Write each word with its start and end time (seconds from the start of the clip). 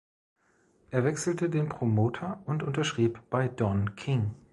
Er 0.89 1.03
wechselte 1.03 1.47
den 1.47 1.69
Promoter 1.69 2.41
und 2.47 2.63
unterschrieb 2.63 3.21
bei 3.29 3.47
Don 3.47 3.95
King. 3.95 4.33